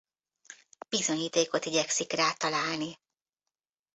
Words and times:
Bizonyítékot 0.89 1.65
igyekszik 1.65 2.11
rá 2.13 2.33
találni. 2.33 2.97